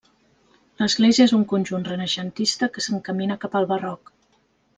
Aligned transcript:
L'església 0.81 1.27
és 1.29 1.33
un 1.39 1.43
conjunt 1.51 1.85
renaixentista 1.89 2.71
que 2.77 2.85
s'encamina 2.87 3.39
cap 3.45 3.61
al 3.61 3.71
barroc. 3.75 4.13